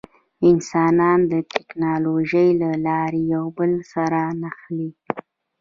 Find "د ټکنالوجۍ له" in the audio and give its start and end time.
1.31-2.71